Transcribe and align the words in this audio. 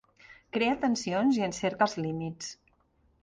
Crea 0.55 0.77
tensions 0.85 1.37
i 1.39 1.45
en 1.49 1.53
cerca 1.57 1.87
els 1.89 1.95
límits. 2.07 2.51